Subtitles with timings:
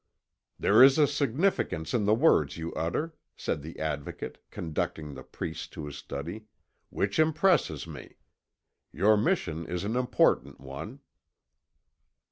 [0.57, 5.73] "There is a significance in the words you utter," said the Advocate, conducting the priest
[5.73, 6.45] to his study,
[6.89, 8.15] "which impresses me.
[8.91, 11.01] Your mission is an important one."